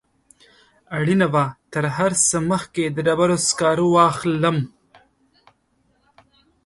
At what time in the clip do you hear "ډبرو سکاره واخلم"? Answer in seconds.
3.07-4.57